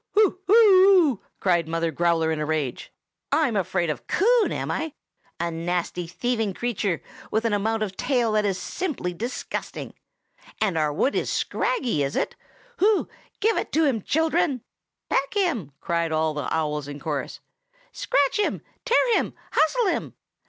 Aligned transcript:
"Hoo! 0.15 0.39
hoo!" 0.47 1.21
cried 1.39 1.67
Mother 1.67 1.91
Growler 1.91 2.31
in 2.31 2.39
a 2.39 2.45
rage. 2.47 2.91
"I'm 3.31 3.55
afraid 3.55 3.91
of 3.91 4.07
Coon, 4.07 4.51
am 4.51 4.71
I? 4.71 4.93
A 5.39 5.51
nasty, 5.51 6.07
thieving 6.07 6.55
creature, 6.55 7.03
with 7.29 7.45
an 7.45 7.53
amount 7.53 7.83
of 7.83 7.95
tail 7.95 8.31
that 8.31 8.43
is 8.43 8.57
simply 8.57 9.13
disgusting! 9.13 9.93
And 10.59 10.75
our 10.75 10.91
wood 10.91 11.13
is 11.13 11.29
scraggy, 11.31 12.01
is 12.01 12.15
it? 12.15 12.35
Hoo! 12.77 13.09
Give 13.41 13.57
it 13.59 13.71
to 13.73 13.83
him, 13.85 14.01
children!" 14.01 14.61
"Peck 15.07 15.35
him!" 15.35 15.71
cried 15.79 16.11
all 16.11 16.33
the 16.33 16.51
owls 16.51 16.87
in 16.87 16.99
chorus; 16.99 17.39
"scratch 17.91 18.39
him! 18.39 18.63
tear 18.83 19.15
him! 19.17 19.35
hustle 19.51 19.85
him!" 19.85 20.15